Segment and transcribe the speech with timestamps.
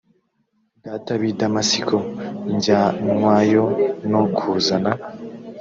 [0.85, 1.95] data b i damasiko
[2.53, 3.65] njyanwayo
[4.11, 4.91] no kuzana